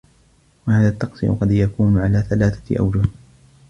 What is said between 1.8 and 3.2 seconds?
عَلَى ثَلَاثَةِ أَوْجُهٍ